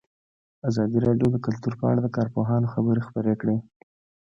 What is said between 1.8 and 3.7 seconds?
په اړه د کارپوهانو خبرې خپرې کړي.